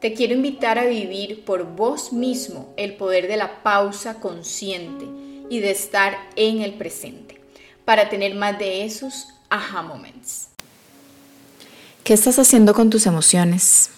[0.00, 5.04] Te quiero invitar a vivir por vos mismo el poder de la pausa consciente
[5.50, 7.38] y de estar en el presente
[7.84, 10.48] para tener más de esos aha moments.
[12.02, 13.90] ¿Qué estás haciendo con tus emociones?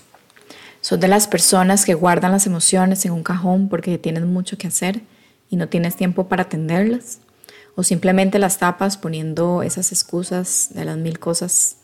[0.80, 4.66] ¿Sos de las personas que guardan las emociones en un cajón porque tienes mucho que
[4.66, 5.02] hacer
[5.50, 7.20] y no tienes tiempo para atenderlas?
[7.76, 11.76] ¿O simplemente las tapas poniendo esas excusas de las mil cosas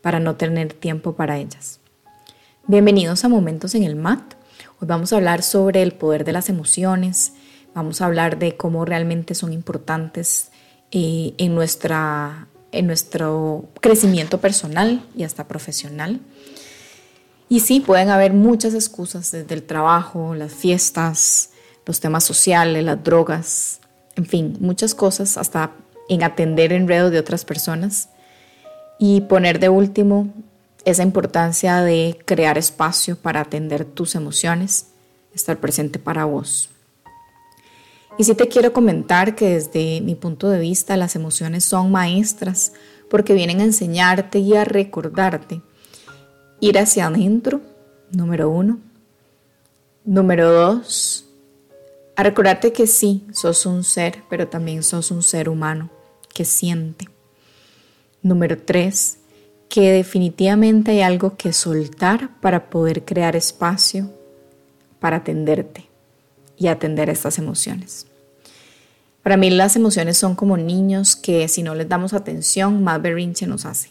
[0.00, 1.80] para no tener tiempo para ellas?
[2.66, 4.22] Bienvenidos a Momentos en el MAT.
[4.80, 7.34] Hoy vamos a hablar sobre el poder de las emociones,
[7.74, 10.48] vamos a hablar de cómo realmente son importantes
[10.90, 16.22] eh, en, nuestra, en nuestro crecimiento personal y hasta profesional.
[17.50, 21.50] Y sí, pueden haber muchas excusas desde el trabajo, las fiestas,
[21.84, 23.80] los temas sociales, las drogas,
[24.16, 25.72] en fin, muchas cosas hasta
[26.08, 28.08] en atender enredo de otras personas.
[28.98, 30.32] Y poner de último
[30.84, 34.88] esa importancia de crear espacio para atender tus emociones,
[35.34, 36.70] estar presente para vos.
[38.16, 42.72] Y sí te quiero comentar que desde mi punto de vista las emociones son maestras
[43.10, 45.62] porque vienen a enseñarte y a recordarte.
[46.60, 47.60] Ir hacia adentro,
[48.10, 48.78] número uno.
[50.04, 51.24] Número dos,
[52.16, 55.90] a recordarte que sí, sos un ser, pero también sos un ser humano
[56.32, 57.08] que siente.
[58.22, 59.18] Número tres,
[59.68, 64.10] que definitivamente hay algo que soltar para poder crear espacio
[65.00, 65.88] para atenderte
[66.56, 68.06] y atender estas emociones.
[69.22, 73.46] Para mí las emociones son como niños que si no les damos atención, más berrinche
[73.46, 73.90] nos hace.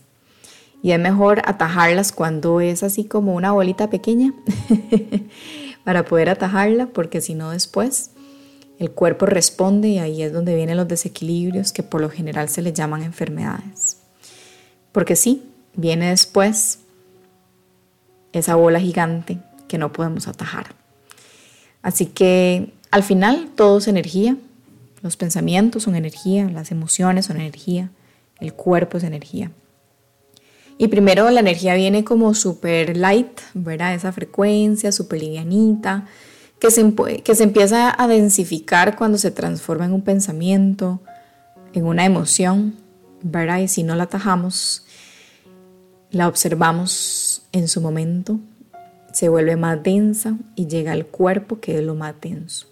[0.82, 4.34] Y es mejor atajarlas cuando es así como una bolita pequeña
[5.84, 8.12] para poder atajarla, porque si no después
[8.80, 12.62] el cuerpo responde y ahí es donde vienen los desequilibrios que por lo general se
[12.62, 13.98] les llaman enfermedades.
[14.92, 15.44] Porque sí,
[15.76, 16.80] Viene después
[18.32, 20.76] esa bola gigante que no podemos atajar.
[21.82, 24.38] Así que al final todo es energía.
[25.02, 27.90] Los pensamientos son energía, las emociones son energía,
[28.40, 29.52] el cuerpo es energía.
[30.78, 33.94] Y primero la energía viene como super light, ¿verdad?
[33.94, 36.08] Esa frecuencia súper livianita,
[36.60, 41.02] que se, que se empieza a densificar cuando se transforma en un pensamiento,
[41.74, 42.76] en una emoción,
[43.22, 43.60] ¿verdad?
[43.60, 44.86] Y si no la atajamos,
[46.14, 48.40] la observamos en su momento,
[49.12, 52.68] se vuelve más densa y llega al cuerpo que es lo más denso.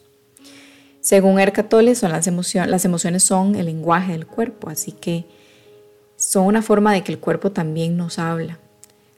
[1.02, 5.26] Según Ercatole, son las, emociones, las emociones son el lenguaje del cuerpo, así que
[6.16, 8.60] son una forma de que el cuerpo también nos habla.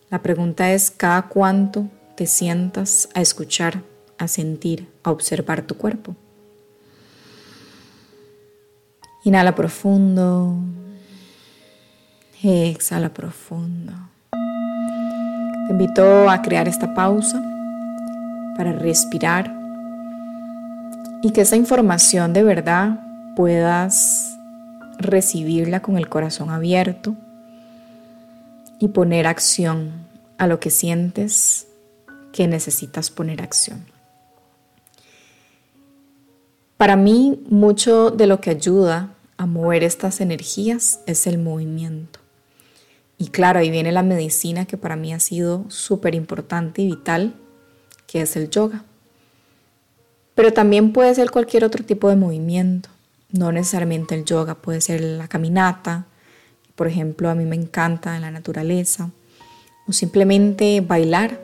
[0.09, 3.81] La pregunta es cada cuánto te sientas a escuchar,
[4.17, 6.15] a sentir, a observar tu cuerpo.
[9.25, 10.55] Inhala profundo.
[12.41, 14.12] Exhala profundo.
[15.65, 17.41] Te invito a crear esta pausa
[18.57, 19.55] para respirar
[21.21, 22.99] y que esa información de verdad
[23.35, 24.37] puedas
[24.97, 27.15] recibirla con el corazón abierto
[28.79, 29.91] y poner acción
[30.37, 31.67] a lo que sientes
[32.33, 33.85] que necesitas poner acción.
[36.75, 42.22] Para mí, mucho de lo que ayuda a mover estas energías es el movimiento.
[43.17, 47.35] Y claro, ahí viene la medicina que para mí ha sido súper importante y vital,
[48.07, 48.83] que es el yoga.
[50.35, 52.89] Pero también puede ser cualquier otro tipo de movimiento,
[53.31, 56.07] no necesariamente el yoga, puede ser la caminata,
[56.75, 59.11] por ejemplo, a mí me encanta en la naturaleza,
[59.87, 61.39] o simplemente bailar.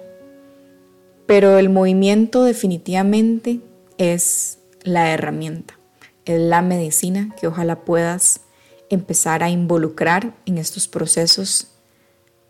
[1.27, 3.59] Pero el movimiento definitivamente
[3.97, 5.77] es la herramienta,
[6.25, 8.41] es la medicina que ojalá puedas
[8.89, 11.67] empezar a involucrar en estos procesos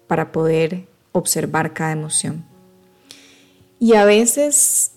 [0.08, 2.46] para poder observar cada emoción.
[3.80, 4.92] Y a veces,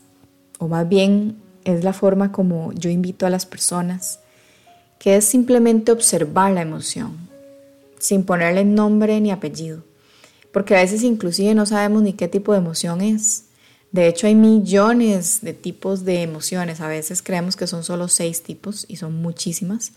[0.59, 4.19] o más bien es la forma como yo invito a las personas,
[4.99, 7.29] que es simplemente observar la emoción,
[7.99, 9.85] sin ponerle nombre ni apellido,
[10.53, 13.45] porque a veces inclusive no sabemos ni qué tipo de emoción es.
[13.91, 16.81] De hecho, hay millones de tipos de emociones.
[16.81, 19.93] A veces creemos que son solo seis tipos y son muchísimas.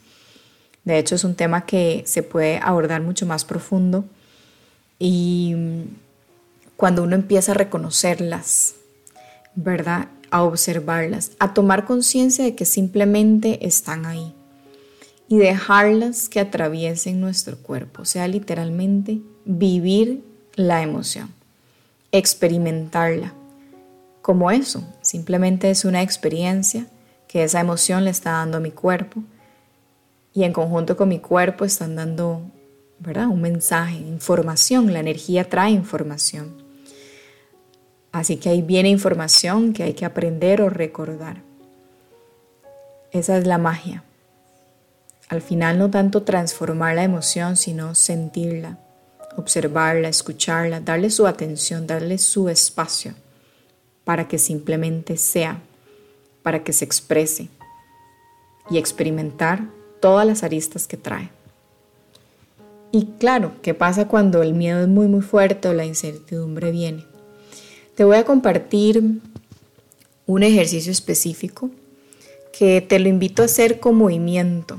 [0.85, 4.05] De hecho, es un tema que se puede abordar mucho más profundo
[4.99, 5.55] y
[6.77, 8.75] cuando uno empieza a reconocerlas,
[9.55, 10.07] ¿verdad?
[10.31, 14.33] a observarlas, a tomar conciencia de que simplemente están ahí
[15.27, 20.23] y dejarlas que atraviesen nuestro cuerpo, o sea, literalmente vivir
[20.55, 21.33] la emoción,
[22.11, 23.33] experimentarla
[24.21, 26.87] como eso, simplemente es una experiencia
[27.27, 29.23] que esa emoción le está dando a mi cuerpo
[30.35, 32.41] y en conjunto con mi cuerpo están dando,
[32.99, 33.27] ¿verdad?
[33.27, 36.61] Un mensaje, información, la energía trae información.
[38.11, 41.41] Así que ahí viene información que hay que aprender o recordar.
[43.11, 44.03] Esa es la magia.
[45.29, 48.77] Al final no tanto transformar la emoción, sino sentirla,
[49.37, 53.13] observarla, escucharla, darle su atención, darle su espacio
[54.03, 55.61] para que simplemente sea,
[56.43, 57.47] para que se exprese
[58.69, 59.61] y experimentar
[60.05, 61.31] todas las aristas que trae.
[62.91, 67.03] Y claro, ¿qué pasa cuando el miedo es muy muy fuerte o la incertidumbre viene?
[67.95, 69.01] Te voy a compartir
[70.27, 71.71] un ejercicio específico
[72.55, 74.77] que te lo invito a hacer con movimiento,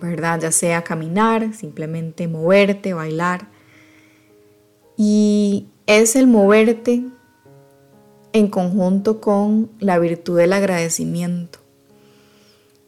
[0.00, 0.40] ¿verdad?
[0.40, 3.48] Ya sea caminar, simplemente moverte, bailar.
[4.96, 7.02] Y es el moverte
[8.32, 11.58] en conjunto con la virtud del agradecimiento.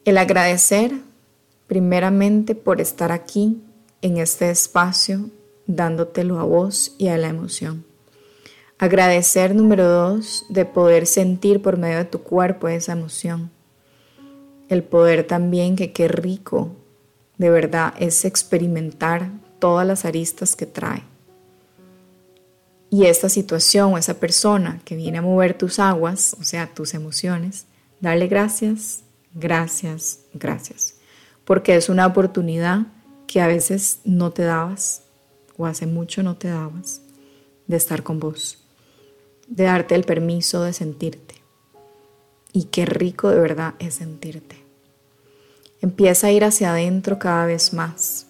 [0.05, 0.93] El agradecer
[1.71, 3.61] primeramente por estar aquí
[4.01, 5.29] en este espacio,
[5.67, 7.85] dándotelo a vos y a la emoción.
[8.77, 13.51] Agradecer número dos, de poder sentir por medio de tu cuerpo esa emoción.
[14.67, 16.75] El poder también que qué rico,
[17.37, 21.03] de verdad, es experimentar todas las aristas que trae.
[22.89, 26.93] Y esta situación o esa persona que viene a mover tus aguas, o sea, tus
[26.93, 27.65] emociones,
[28.01, 29.03] darle gracias,
[29.33, 30.95] gracias, gracias.
[31.51, 32.83] Porque es una oportunidad
[33.27, 35.01] que a veces no te dabas
[35.57, 37.01] o hace mucho no te dabas
[37.67, 38.63] de estar con vos
[39.49, 41.35] de darte el permiso de sentirte.
[42.53, 44.55] Y qué rico de verdad es sentirte.
[45.81, 48.27] Empieza a ir hacia adentro cada vez más,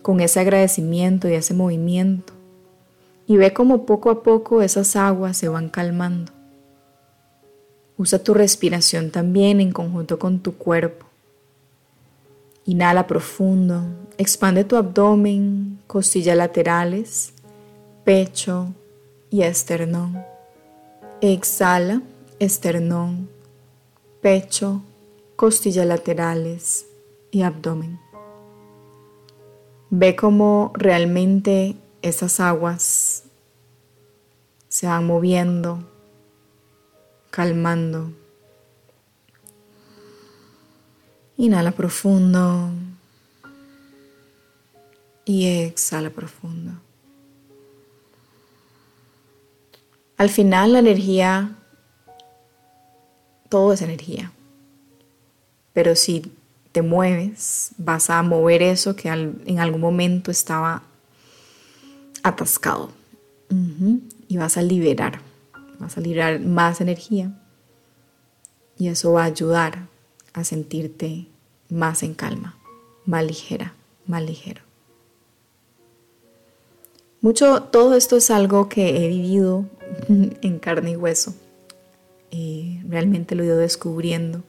[0.00, 2.34] con ese agradecimiento y ese movimiento.
[3.26, 6.30] Y ve como poco a poco esas aguas se van calmando.
[7.96, 11.11] Usa tu respiración también en conjunto con tu cuerpo.
[12.64, 13.82] Inhala profundo,
[14.18, 17.32] expande tu abdomen, costillas laterales,
[18.04, 18.72] pecho,
[19.32, 20.22] y esternón.
[21.22, 22.02] Exhala,
[22.38, 23.30] esternón,
[24.20, 24.82] pecho,
[25.36, 26.86] costillas laterales
[27.30, 27.98] y abdomen.
[29.88, 33.24] Ve cómo realmente esas aguas
[34.68, 35.82] se van moviendo,
[37.30, 38.12] calmando.
[41.42, 42.70] Inhala profundo
[45.24, 46.70] y exhala profundo.
[50.16, 51.56] Al final la energía,
[53.48, 54.30] todo es energía.
[55.72, 56.32] Pero si
[56.70, 60.84] te mueves, vas a mover eso que en algún momento estaba
[62.22, 62.92] atascado.
[64.28, 65.20] Y vas a liberar,
[65.80, 67.36] vas a liberar más energía.
[68.78, 69.88] Y eso va a ayudar
[70.34, 71.26] a sentirte
[71.72, 72.56] más en calma,
[73.06, 73.72] más ligera,
[74.06, 74.60] más ligero.
[77.20, 79.64] Mucho, todo esto es algo que he vivido
[80.08, 81.34] en carne y hueso.
[82.88, 84.42] realmente lo he ido descubriendo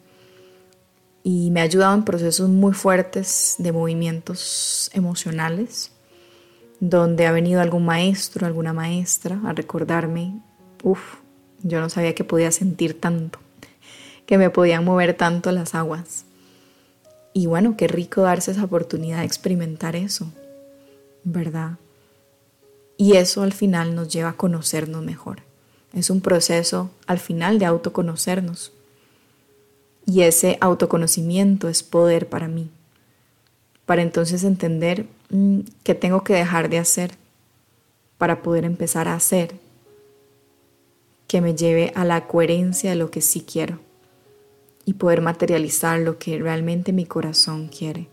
[1.24, 5.92] y me ha ayudado en procesos muy fuertes de movimientos emocionales,
[6.82, 10.42] donde ha venido algún maestro, alguna maestra a recordarme,
[10.84, 11.16] uff,
[11.62, 13.40] yo no sabía que podía sentir tanto,
[14.26, 16.23] que me podían mover tanto las aguas.
[17.34, 20.32] Y bueno, qué rico darse esa oportunidad de experimentar eso,
[21.24, 21.78] ¿verdad?
[22.96, 25.42] Y eso al final nos lleva a conocernos mejor.
[25.94, 28.72] Es un proceso al final de autoconocernos.
[30.06, 32.70] Y ese autoconocimiento es poder para mí.
[33.86, 37.12] Para entonces entender mm, qué tengo que dejar de hacer
[38.20, 39.56] para poder empezar a hacer
[41.28, 43.80] que me lleve a la coherencia de lo que sí quiero
[44.86, 48.10] y poder materializar lo que realmente mi corazón quiere,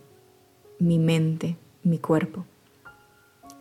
[0.79, 2.45] mi mente, mi cuerpo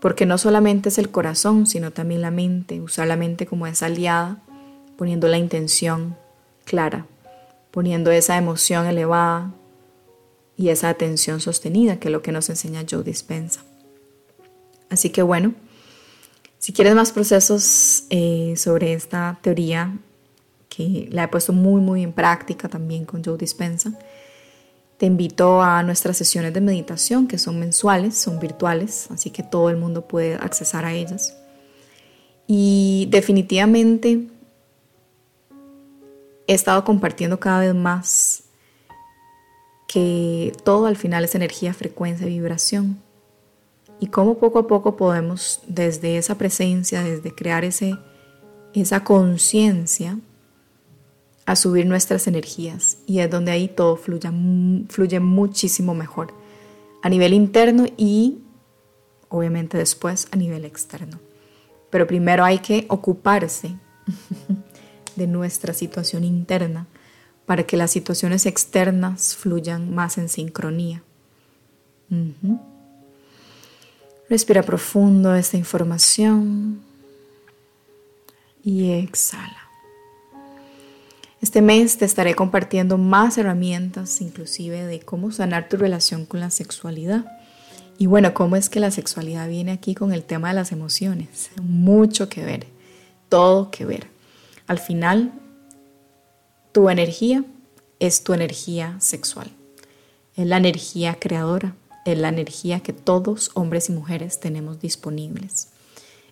[0.00, 3.87] porque no solamente es el corazón, sino también la mente, usar la mente como esa
[3.87, 4.43] aliada,
[4.97, 6.17] poniendo la intención
[6.64, 7.07] clara,
[7.71, 9.52] poniendo esa emoción elevada
[10.57, 13.62] y esa atención sostenida, que es lo que nos enseña Joe Dispensa.
[14.88, 15.55] Así que bueno,
[16.59, 19.97] si quieres más procesos eh, sobre esta teoría,
[20.71, 23.93] que la he puesto muy, muy en práctica también con Joe Dispensa,
[24.97, 29.69] te invito a nuestras sesiones de meditación que son mensuales, son virtuales, así que todo
[29.69, 31.37] el mundo puede accesar a ellas.
[32.47, 34.29] Y definitivamente
[36.47, 38.45] he estado compartiendo cada vez más
[39.89, 42.99] que todo al final es energía, frecuencia, vibración.
[44.00, 47.97] Y cómo poco a poco podemos desde esa presencia, desde crear ese,
[48.75, 50.19] esa conciencia,
[51.50, 52.99] a subir nuestras energías.
[53.07, 54.30] Y es donde ahí todo fluye,
[54.88, 56.33] fluye muchísimo mejor.
[57.02, 58.38] A nivel interno y
[59.28, 61.19] obviamente después a nivel externo.
[61.90, 63.75] Pero primero hay que ocuparse
[65.16, 66.87] de nuestra situación interna
[67.47, 71.02] para que las situaciones externas fluyan más en sincronía.
[74.28, 76.80] Respira profundo esta información
[78.62, 79.60] y exhala.
[81.40, 86.50] Este mes te estaré compartiendo más herramientas, inclusive de cómo sanar tu relación con la
[86.50, 87.25] sexualidad.
[87.97, 91.50] Y bueno, cómo es que la sexualidad viene aquí con el tema de las emociones.
[91.62, 92.66] Mucho que ver,
[93.30, 94.09] todo que ver.
[94.66, 95.32] Al final,
[96.73, 97.42] tu energía
[98.00, 99.50] es tu energía sexual.
[100.37, 105.68] Es la energía creadora, es la energía que todos, hombres y mujeres, tenemos disponibles.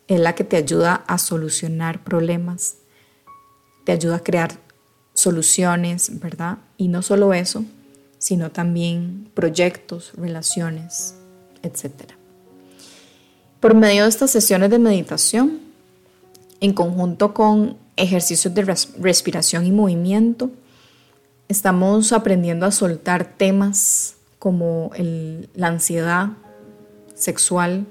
[0.07, 2.77] Es la que te ayuda a solucionar problemas,
[3.85, 4.68] te ayuda a crear
[5.19, 6.59] soluciones, ¿verdad?
[6.77, 7.65] Y no solo eso,
[8.19, 11.17] sino también proyectos, relaciones,
[11.63, 12.13] etc.
[13.59, 15.59] Por medio de estas sesiones de meditación,
[16.61, 18.63] en conjunto con ejercicios de
[18.99, 20.53] respiración y movimiento.
[21.49, 24.93] Estamos aprendiendo a soltar temas como
[25.55, 26.29] la ansiedad
[27.15, 27.87] sexual,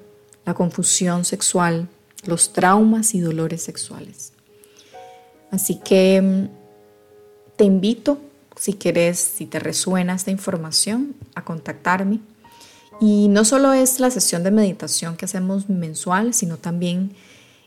[0.46, 1.90] la confusión sexual,
[2.26, 4.32] los traumas y dolores sexuales.
[5.52, 6.57] Así que mm,
[7.58, 8.20] te invito,
[8.56, 12.20] si quieres, si te resuena esta información, a contactarme.
[13.02, 17.12] Y no solo es la sesión de meditación que hacemos mensual, sino también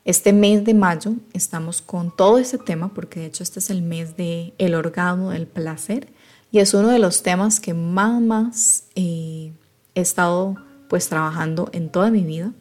[0.05, 3.83] este mes de mayo estamos con todo ese tema porque de hecho este es el
[3.83, 6.09] mes de el orgasmo, el placer
[6.51, 9.53] y es uno de los temas que más, más eh,
[9.95, 10.57] he estado
[10.89, 12.53] pues trabajando en toda mi vida.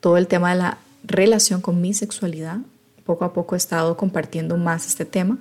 [0.00, 2.58] Todo el tema de la relación con mi sexualidad.
[3.04, 5.38] Poco a poco he estado compartiendo más este tema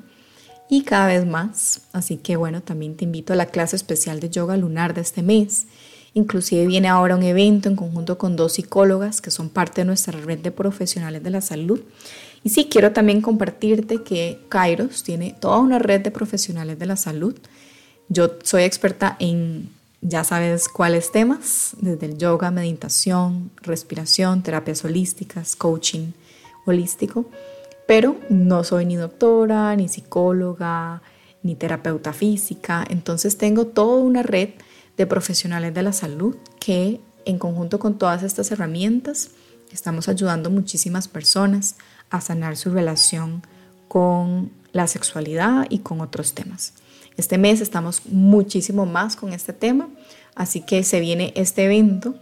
[0.69, 1.81] y cada vez más.
[1.91, 5.23] Así que bueno, también te invito a la clase especial de yoga lunar de este
[5.23, 5.67] mes
[6.13, 10.19] Inclusive viene ahora un evento en conjunto con dos psicólogas que son parte de nuestra
[10.19, 11.81] red de profesionales de la salud.
[12.43, 16.95] Y sí, quiero también compartirte que Kairos tiene toda una red de profesionales de la
[16.95, 17.35] salud.
[18.07, 19.69] Yo soy experta en,
[20.01, 26.13] ya sabes cuáles temas, desde el yoga, meditación, respiración, terapias holísticas, coaching
[26.65, 27.25] holístico,
[27.89, 31.01] pero no soy ni doctora, ni psicóloga,
[31.41, 32.85] ni terapeuta física.
[32.87, 34.49] Entonces tengo toda una red
[34.95, 39.31] de profesionales de la salud que en conjunto con todas estas herramientas
[39.73, 41.77] estamos ayudando muchísimas personas
[42.11, 43.41] a sanar su relación
[43.87, 46.73] con la sexualidad y con otros temas.
[47.17, 49.89] Este mes estamos muchísimo más con este tema,
[50.35, 52.13] así que se viene este evento.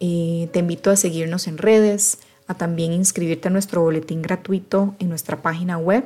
[0.00, 2.16] Eh, te invito a seguirnos en redes,
[2.54, 6.04] también inscribirte a nuestro boletín gratuito en nuestra página web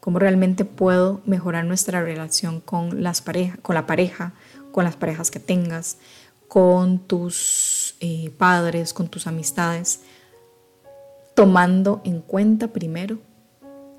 [0.00, 4.32] cómo realmente puedo mejorar nuestra relación con, las parejas, con la pareja,
[4.72, 5.98] con las parejas que tengas,
[6.48, 10.00] con tus eh, padres, con tus amistades,
[11.36, 13.18] tomando en cuenta primero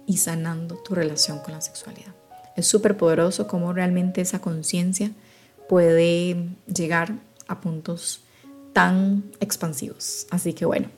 [0.06, 2.19] y sanando tu relación con la sexualidad.
[2.60, 5.12] Es súper poderoso cómo realmente esa conciencia
[5.68, 7.14] puede llegar
[7.48, 8.24] a puntos
[8.74, 10.28] tan expansivos.
[10.30, 10.90] Así que bueno,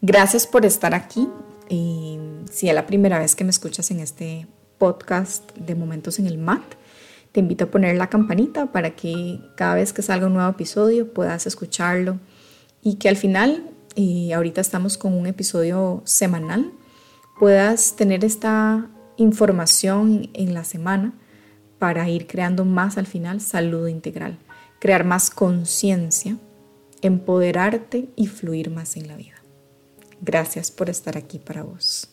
[0.00, 1.28] Gracias por estar aquí.
[1.68, 2.18] Y
[2.50, 4.46] si es la primera vez que me escuchas en este
[4.78, 6.62] podcast de Momentos en el MAT,
[7.32, 11.12] te invito a poner la campanita para que cada vez que salga un nuevo episodio
[11.12, 12.20] puedas escucharlo
[12.80, 16.70] y que al final, y ahorita estamos con un episodio semanal,
[17.40, 18.88] puedas tener esta
[19.18, 21.12] información en la semana
[21.78, 24.38] para ir creando más al final salud integral,
[24.78, 26.36] crear más conciencia,
[27.02, 29.34] empoderarte y fluir más en la vida.
[30.20, 32.08] Gracias por estar aquí para vos.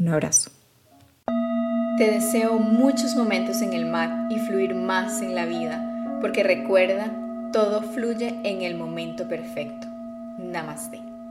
[0.00, 0.50] Un abrazo.
[1.98, 7.12] Te deseo muchos momentos en el mar y fluir más en la vida, porque recuerda
[7.52, 9.86] todo fluye en el momento perfecto.
[10.38, 11.07] Namaste.